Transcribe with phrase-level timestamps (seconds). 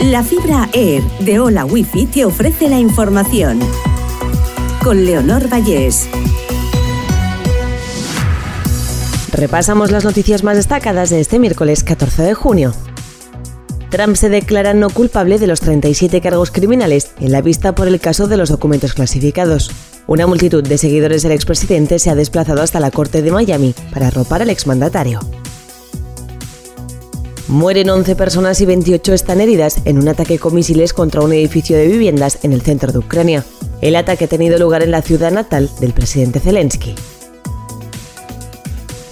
[0.00, 3.58] La fibra Air de Hola Wifi te ofrece la información.
[4.84, 6.06] Con Leonor Vallés.
[9.32, 12.74] Repasamos las noticias más destacadas de este miércoles 14 de junio.
[13.90, 17.98] Trump se declara no culpable de los 37 cargos criminales en la vista por el
[17.98, 19.70] caso de los documentos clasificados.
[20.06, 24.08] Una multitud de seguidores del expresidente se ha desplazado hasta la corte de Miami para
[24.08, 25.20] arropar al exmandatario.
[27.48, 31.76] Mueren 11 personas y 28 están heridas en un ataque con misiles contra un edificio
[31.76, 33.44] de viviendas en el centro de Ucrania.
[33.80, 36.96] El ataque ha tenido lugar en la ciudad natal del presidente Zelensky.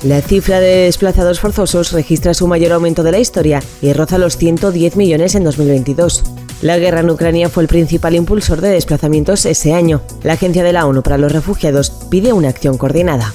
[0.02, 4.36] La cifra de desplazados forzosos registra su mayor aumento de la historia y roza los
[4.36, 6.24] 110 millones en 2022.
[6.60, 10.02] La guerra en Ucrania fue el principal impulsor de desplazamientos ese año.
[10.24, 13.32] La Agencia de la ONU para los Refugiados pide una acción coordinada.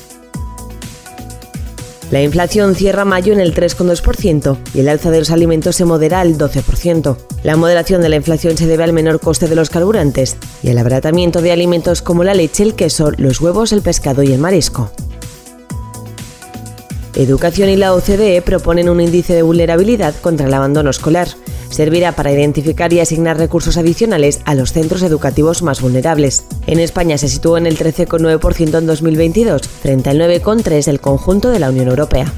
[2.11, 6.21] La inflación cierra mayo en el 3,2% y el alza de los alimentos se modera
[6.21, 7.17] al 12%.
[7.43, 10.79] La moderación de la inflación se debe al menor coste de los carburantes y al
[10.79, 14.91] abaratamiento de alimentos como la leche, el queso, los huevos, el pescado y el marisco.
[17.15, 21.27] Educación y la OCDE proponen un índice de vulnerabilidad contra el abandono escolar.
[21.69, 26.43] Servirá para identificar y asignar recursos adicionales a los centros educativos más vulnerables.
[26.67, 31.59] En España se situó en el 13,9% en 2022, frente al 9,3% del conjunto de
[31.59, 32.31] la Unión Europea.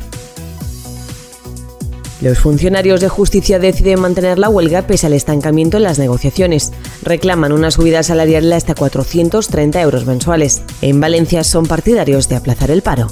[2.22, 6.72] Los funcionarios de justicia deciden mantener la huelga pese al estancamiento en las negociaciones.
[7.02, 10.62] Reclaman una subida salarial de hasta 430 euros mensuales.
[10.84, 13.08] En Valencia son partidarios de aplazar el paro.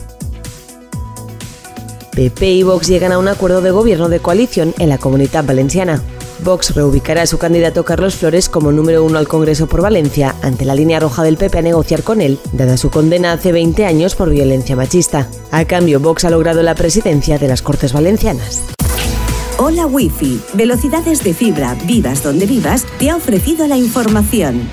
[2.12, 6.02] PP y Vox llegan a un acuerdo de gobierno de coalición en la comunidad valenciana.
[6.44, 10.66] Vox reubicará a su candidato Carlos Flores como número uno al Congreso por Valencia, ante
[10.66, 14.16] la línea roja del PP a negociar con él, dada su condena hace 20 años
[14.16, 15.28] por violencia machista.
[15.52, 18.64] A cambio, Vox ha logrado la presidencia de las Cortes Valencianas.
[19.58, 24.70] Hola Wi-Fi, velocidades de fibra, vivas donde vivas, te ha ofrecido la información.